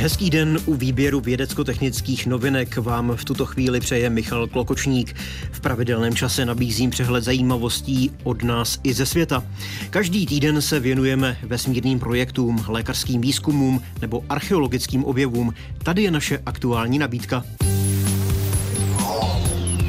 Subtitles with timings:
[0.00, 5.14] Hezký den u výběru vědecko-technických novinek vám v tuto chvíli přeje Michal Klokočník.
[5.52, 9.44] V pravidelném čase nabízím přehled zajímavostí od nás i ze světa.
[9.90, 15.54] Každý týden se věnujeme vesmírným projektům, lékařským výzkumům nebo archeologickým objevům.
[15.82, 17.44] Tady je naše aktuální nabídka.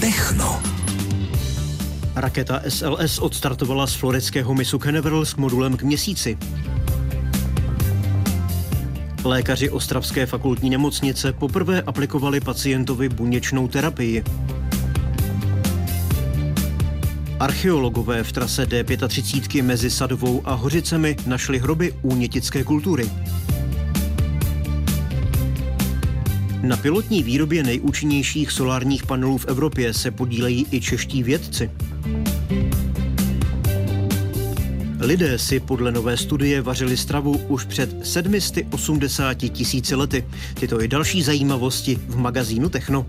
[0.00, 0.62] Techno.
[2.16, 6.38] Raketa SLS odstartovala z floridského misu Canaveral s modulem k měsíci.
[9.24, 14.24] Lékaři Ostravské fakultní nemocnice poprvé aplikovali pacientovi buněčnou terapii.
[17.40, 23.10] Archeologové v trase D35 mezi Sadovou a Hořicemi našli hroby únětické kultury.
[26.62, 31.70] Na pilotní výrobě nejúčinnějších solárních panelů v Evropě se podílejí i čeští vědci.
[35.04, 40.24] Lidé si podle nové studie vařili stravu už před 780 tisíci lety.
[40.60, 43.06] Tyto i další zajímavosti v magazínu Techno.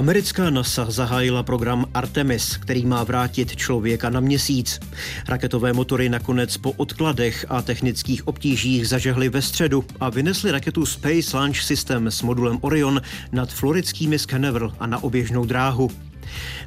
[0.00, 4.80] Americká NASA zahájila program Artemis, který má vrátit člověka na měsíc.
[5.28, 11.36] Raketové motory nakonec po odkladech a technických obtížích zažehly ve středu a vynesly raketu Space
[11.36, 13.00] Launch System s modulem Orion
[13.32, 15.90] nad floridskými Canaveral a na oběžnou dráhu.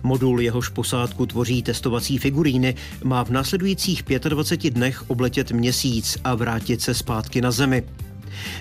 [0.04, 6.82] Modul jehož posádku tvoří testovací figuríny má v následujících 25 dnech obletět měsíc a vrátit
[6.82, 7.84] se zpátky na Zemi.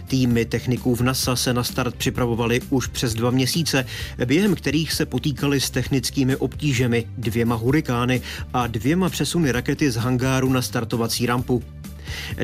[0.07, 3.87] Týmy techniků v NASA se na start připravovali už přes dva měsíce,
[4.27, 8.21] během kterých se potýkali s technickými obtížemi, dvěma hurikány
[8.53, 11.63] a dvěma přesuny rakety z hangáru na startovací rampu.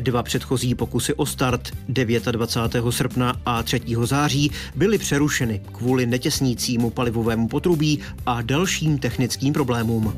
[0.01, 2.83] Dva předchozí pokusy o start 29.
[2.89, 3.81] srpna a 3.
[4.03, 10.13] září byly přerušeny kvůli netěsnícímu palivovému potrubí a dalším technickým problémům.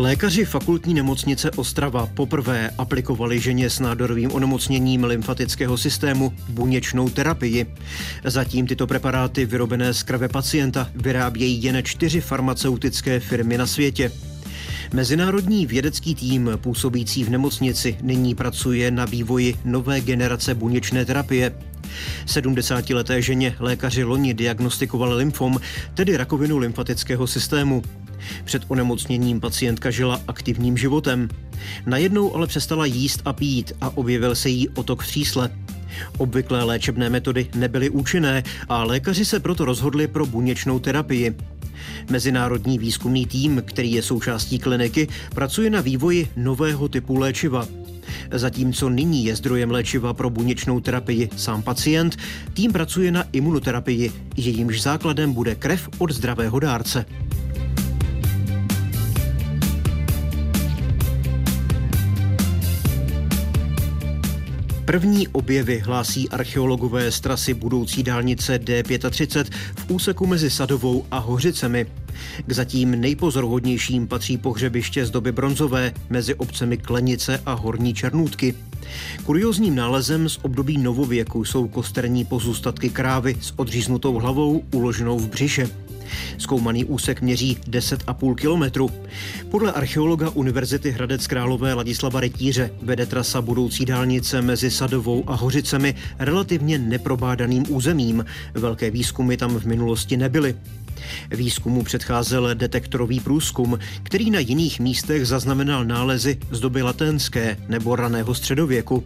[0.00, 7.66] Lékaři fakultní nemocnice Ostrava poprvé aplikovali ženě s nádorovým onemocněním lymfatického systému buněčnou terapii.
[8.24, 14.12] Zatím tyto preparáty vyrobené z krve pacienta vyrábějí jen čtyři farmaceutické firmy na světě.
[14.92, 21.54] Mezinárodní vědecký tým působící v nemocnici nyní pracuje na vývoji nové generace buněčné terapie.
[22.26, 25.60] 70-leté ženě lékaři loni diagnostikovali lymfom,
[25.94, 27.82] tedy rakovinu lymfatického systému.
[28.44, 31.28] Před onemocněním pacientka žila aktivním životem.
[31.86, 35.50] Najednou ale přestala jíst a pít a objevil se jí otok v třísle.
[36.18, 41.36] Obvyklé léčebné metody nebyly účinné a lékaři se proto rozhodli pro buněčnou terapii.
[42.10, 47.66] Mezinárodní výzkumný tým, který je součástí kliniky, pracuje na vývoji nového typu léčiva.
[48.32, 52.16] Zatímco nyní je zdrojem léčiva pro buněčnou terapii sám pacient,
[52.52, 57.04] tým pracuje na imunoterapii, jejímž základem bude krev od zdravého dárce.
[64.90, 69.44] První objevy hlásí archeologové z trasy budoucí dálnice D35
[69.76, 71.86] v úseku mezi Sadovou a Hořicemi.
[72.46, 78.54] K zatím nejpozoruhodnějším patří pohřebiště z doby bronzové mezi obcemi Klenice a Horní Černůtky.
[79.24, 85.68] Kuriozním nálezem z období novověku jsou kosterní pozůstatky krávy s odříznutou hlavou uloženou v břiše.
[86.38, 88.90] Zkoumaný úsek měří 10,5 kilometru.
[89.50, 95.94] Podle archeologa Univerzity Hradec Králové Ladislava Rytíře vede trasa budoucí dálnice mezi Sadovou a Hořicemi
[96.18, 98.24] relativně neprobádaným územím.
[98.54, 100.54] Velké výzkumy tam v minulosti nebyly.
[101.30, 108.34] Výzkumu předcházel detektorový průzkum, který na jiných místech zaznamenal nálezy z doby latenské nebo raného
[108.34, 109.04] středověku.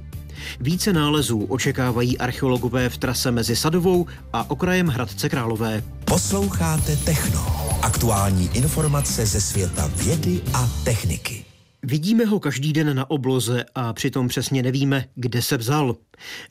[0.61, 5.83] Více nálezů očekávají archeologové v trase mezi Sadovou a okrajem Hradce Králové.
[6.05, 7.47] Posloucháte Techno.
[7.83, 11.45] Aktuální informace ze světa vědy a techniky.
[11.87, 15.97] Vidíme ho každý den na obloze a přitom přesně nevíme, kde se vzal.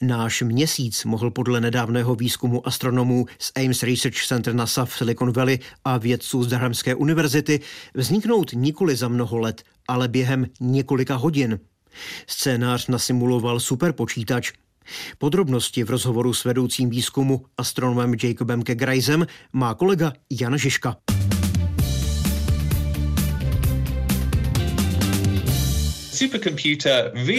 [0.01, 5.59] Náš měsíc mohl podle nedávného výzkumu astronomů z Ames Research Center NASA v Silicon Valley
[5.85, 7.59] a vědců z Durhamské univerzity
[7.93, 11.59] vzniknout nikoli za mnoho let, ale během několika hodin.
[12.27, 14.51] Scénář nasimuloval superpočítač.
[15.17, 21.12] Podrobnosti v rozhovoru s vedoucím výzkumu astronomem Jacobem Kegrajzem má kolega Jan si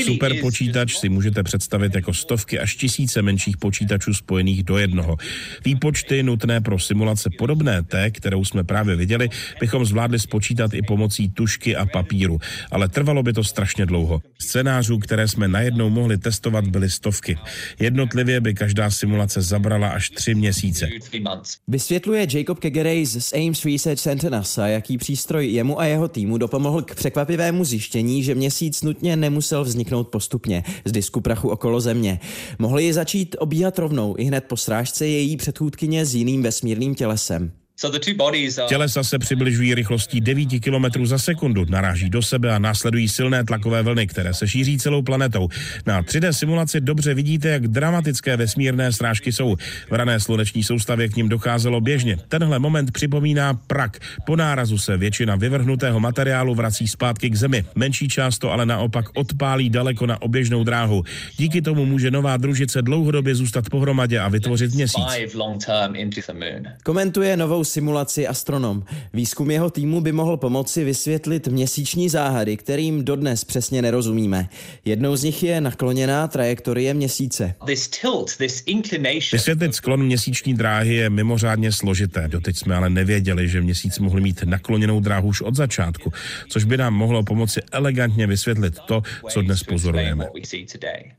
[0.04, 5.16] Superpočítač si můžete představit jako stovky až tisíce menších počítačů spojených do jednoho.
[5.64, 9.28] Výpočty nutné pro simulace podobné té, kterou jsme právě viděli,
[9.60, 12.38] bychom zvládli spočítat i pomocí tušky a papíru,
[12.70, 14.20] ale trvalo by to strašně dlouho.
[14.38, 17.38] Scénářů, které jsme najednou mohli testovat, byly stovky.
[17.80, 20.88] Jednotlivě by každá simulace zabrala až tři měsíce.
[21.68, 26.82] Vysvětluje Jacob Kegerej z Ames Research Center NASA, jaký přístroj jemu a jeho týmu dopomohl
[26.82, 32.20] k překvapivému zjištění, že měsíc nutně nemusel vzniknout postupně z disku prachu okolo Země.
[32.58, 37.63] Mohli ji začít obíhat rovnou i hned po srážce její předchůdkyně s jiným vesmírným tělesem.
[38.68, 43.82] Tělesa se přibližují rychlostí 9 km za sekundu, naráží do sebe a následují silné tlakové
[43.82, 45.48] vlny, které se šíří celou planetou.
[45.86, 49.56] Na 3D simulaci dobře vidíte, jak dramatické vesmírné srážky jsou.
[49.90, 52.16] V rané sluneční soustavě k ním docházelo běžně.
[52.28, 53.98] Tenhle moment připomíná prak.
[54.26, 57.64] Po nárazu se většina vyvrhnutého materiálu vrací zpátky k Zemi.
[57.74, 61.04] Menší část to ale naopak odpálí daleko na oběžnou dráhu.
[61.36, 65.04] Díky tomu může nová družice dlouhodobě zůstat pohromadě a vytvořit měsíc.
[66.82, 68.82] Komentuje novou simulaci astronom.
[69.12, 74.48] Výzkum jeho týmu by mohl pomoci vysvětlit měsíční záhady, kterým dodnes přesně nerozumíme.
[74.84, 77.54] Jednou z nich je nakloněná trajektorie měsíce.
[79.32, 82.28] Vysvětlit sklon měsíční dráhy je mimořádně složité.
[82.28, 86.12] Doteď jsme ale nevěděli, že měsíc mohl mít nakloněnou dráhu už od začátku,
[86.48, 90.26] což by nám mohlo pomoci elegantně vysvětlit to, co dnes pozorujeme.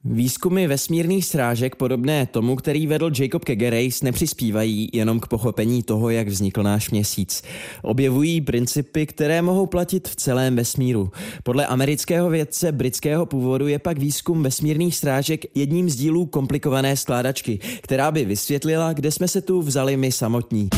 [0.05, 6.29] Výzkumy vesmírných srážek podobné tomu, který vedl Jacob Kegereis, nepřispívají jenom k pochopení toho, jak
[6.35, 7.43] vznikl náš měsíc.
[7.81, 11.11] Objevují principy, které mohou platit v celém vesmíru.
[11.43, 17.59] Podle amerického vědce britského původu je pak výzkum vesmírných strážek jedním z dílů komplikované skládačky,
[17.81, 20.69] která by vysvětlila, kde jsme se tu vzali my samotní.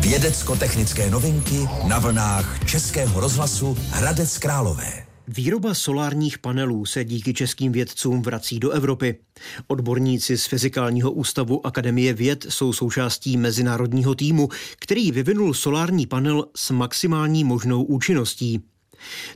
[0.00, 5.09] Vědecko-technické novinky na vlnách Českého rozhlasu Hradec Králové.
[5.36, 9.18] Výroba solárních panelů se díky českým vědcům vrací do Evropy.
[9.66, 14.48] Odborníci z Fyzikálního ústavu Akademie věd jsou součástí mezinárodního týmu,
[14.78, 18.60] který vyvinul solární panel s maximální možnou účinností.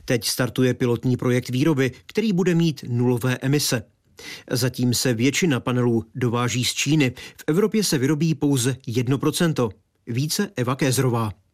[0.05, 3.83] Teď startuje pilotní projekt výroby, který bude mít nulové emise.
[4.51, 7.13] Zatím se většina panelů dováží z Číny.
[7.17, 9.69] V Evropě se vyrobí pouze 1%.
[10.07, 11.44] Více Eva Kézrová.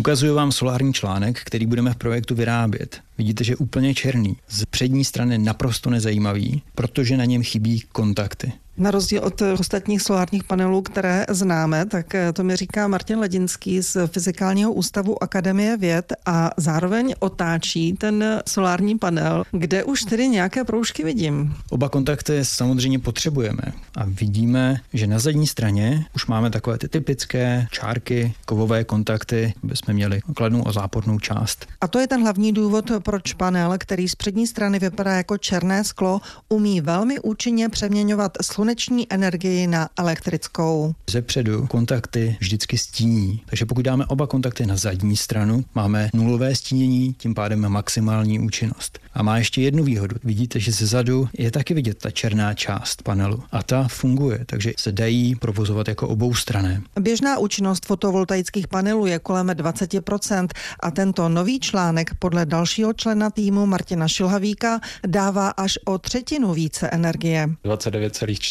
[0.00, 3.00] Ukazuju vám solární článek, který budeme v projektu vyrábět.
[3.18, 4.36] Vidíte, že je úplně černý.
[4.48, 8.52] Z přední strany naprosto nezajímavý, protože na něm chybí kontakty.
[8.76, 13.82] Na rozdíl od ostatních solárních panelů, které známe, tak eh, to mi říká Martin Ledinský
[13.82, 20.64] z Fyzikálního ústavu Akademie věd a zároveň otáčí ten solární panel, kde už tedy nějaké
[20.64, 21.54] proužky vidím.
[21.70, 23.62] Oba kontakty samozřejmě potřebujeme
[23.96, 29.76] a vidíme, že na zadní straně už máme takové ty typické čárky, kovové kontakty, aby
[29.76, 31.66] jsme měli kladnou a zápornou část.
[31.80, 35.84] A to je ten hlavní důvod, proč panel, který z přední strany vypadá jako černé
[35.84, 38.69] sklo, umí velmi účinně přeměňovat sluneční
[39.10, 40.94] energii na elektrickou.
[41.10, 46.54] Ze předu kontakty vždycky stíní, takže pokud dáme oba kontakty na zadní stranu, máme nulové
[46.54, 48.98] stínění, tím pádem maximální účinnost.
[49.14, 50.16] A má ještě jednu výhodu.
[50.24, 54.72] Vidíte, že ze zadu je taky vidět ta černá část panelu a ta funguje, takže
[54.78, 56.82] se dají provozovat jako obou strané.
[57.00, 60.48] Běžná účinnost fotovoltaických panelů je kolem 20%
[60.80, 66.88] a tento nový článek podle dalšího člena týmu Martina Šilhavíka dává až o třetinu více
[66.88, 67.48] energie.
[67.64, 68.49] 29,4%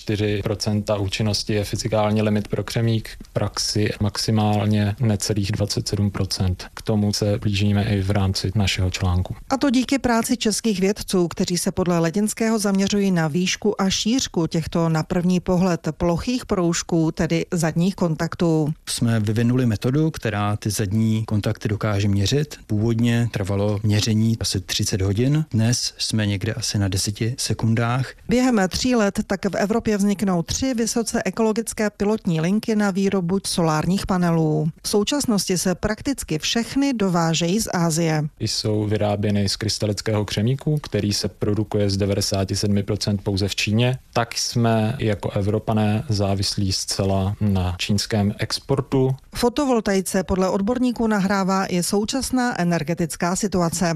[1.00, 6.56] účinnosti je fyzikální limit pro křemík, v praxi maximálně necelých 27%.
[6.74, 9.36] K tomu se blížíme i v rámci našeho článku.
[9.50, 14.48] A to díky práci českých vědců, kteří se podle Ledinského zaměřují na výšku a šířku
[14.48, 18.74] těchto na první pohled plochých proužků, tedy zadních kontaktů.
[18.86, 22.56] Jsme vyvinuli metodu, která ty zadní kontakty dokáže měřit.
[22.68, 28.12] Původně trvalo měření asi 30 hodin, dnes jsme někde asi na 10 sekundách.
[28.30, 34.08] Během tří let tak v Evropě vzniknou tři vysoce ekologické pilotní linky na výrobu solárních
[34.08, 34.70] panelů.
[34.84, 38.24] V současnosti se prakticky všechny dovážejí z Ázie.
[38.40, 44.96] Jsou vyráběny z krystalického křemíku, který se produkuje z 97% pouze v Číně, tak jsme
[45.00, 49.16] jako Evropané závislí zcela na čínském exportu.
[49.36, 53.94] Fotovoltaice podle odborníků nahrává i současná energetická situace.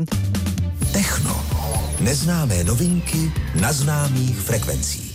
[0.93, 1.45] Techno.
[1.99, 3.31] Neznámé novinky
[3.61, 5.12] na známých frekvencích.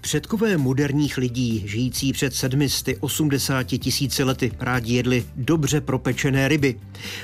[0.00, 6.80] Předkové moderních lidí, žijící před 780 tisíci lety, rádi jedli dobře propečené ryby.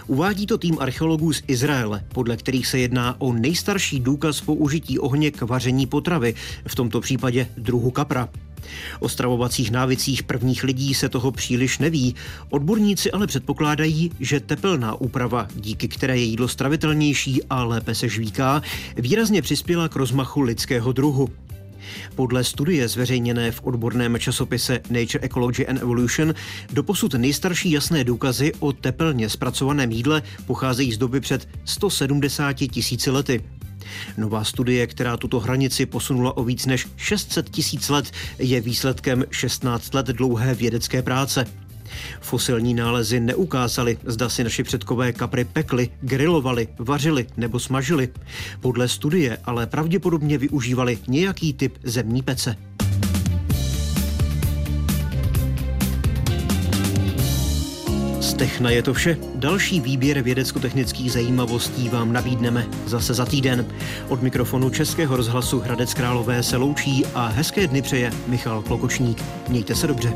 [0.06, 5.30] Uvádí to tým archeologů z Izraele, podle kterých se jedná o nejstarší důkaz použití ohně
[5.30, 6.35] k vaření potravy,
[6.66, 8.28] v tomto případě druhu kapra.
[9.00, 12.14] O stravovacích návicích prvních lidí se toho příliš neví.
[12.50, 18.62] Odborníci ale předpokládají, že tepelná úprava, díky které je jídlo stravitelnější a lépe se žvíká,
[18.97, 21.28] výrazně přispěla k rozmachu lidského druhu.
[22.14, 26.34] Podle studie zveřejněné v odborném časopise Nature Ecology and Evolution
[26.72, 33.44] doposud nejstarší jasné důkazy o tepelně zpracovaném jídle pocházejí z doby před 170 tisíci lety.
[34.16, 39.94] Nová studie, která tuto hranici posunula o víc než 600 tisíc let, je výsledkem 16
[39.94, 41.46] let dlouhé vědecké práce.
[42.20, 48.08] Fosilní nálezy neukázaly, zda si naši předkové kapry pekli, grilovali, vařili nebo smažili.
[48.60, 52.56] Podle studie ale pravděpodobně využívali nějaký typ zemní pece.
[58.20, 59.16] Z Techna je to vše.
[59.34, 63.66] Další výběr vědecko-technických zajímavostí vám nabídneme zase za týden.
[64.08, 69.22] Od mikrofonu Českého rozhlasu Hradec Králové se loučí a hezké dny přeje Michal Klokočník.
[69.48, 70.12] Mějte se dobře.